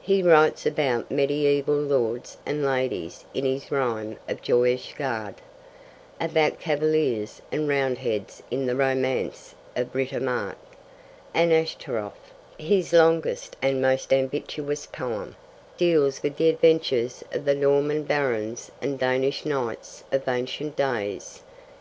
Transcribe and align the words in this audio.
He 0.00 0.20
writes 0.20 0.66
about 0.66 1.12
mediaeval 1.12 1.76
lords 1.76 2.38
and 2.44 2.66
ladies 2.66 3.24
in 3.32 3.44
his 3.44 3.70
Rhyme 3.70 4.16
of 4.28 4.42
Joyous 4.42 4.92
Garde, 4.98 5.40
about 6.20 6.58
Cavaliers 6.58 7.40
and 7.52 7.68
Roundheads 7.68 8.42
in 8.50 8.66
The 8.66 8.74
Romance 8.74 9.54
of 9.76 9.92
Britomarte, 9.92 10.56
and 11.32 11.52
Ashtaroth, 11.52 12.32
his 12.58 12.92
longest 12.92 13.54
and 13.62 13.80
most 13.80 14.12
ambitious 14.12 14.86
poem, 14.86 15.36
deals 15.76 16.20
with 16.20 16.36
the 16.38 16.48
adventures 16.48 17.22
of 17.30 17.44
the 17.44 17.54
Norman 17.54 18.02
barons 18.02 18.72
and 18.82 18.98
Danish 18.98 19.46
knights 19.46 20.02
of 20.10 20.26
ancient 20.26 20.74
days. 20.74 21.42